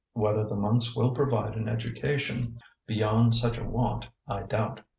[0.13, 2.55] Whether the monks will provide an education
[2.87, 4.81] beyond such a want, I doubt.